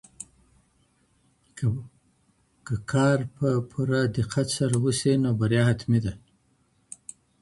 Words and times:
که 2.65 2.75
کار 2.91 3.19
په 3.37 3.47
پوره 3.69 4.01
دقت 4.17 4.47
سره 4.57 4.75
وسي 4.85 5.13
نو 5.23 5.29
بریا 5.39 5.63
حتمي 5.69 5.99
ده. 6.05 6.13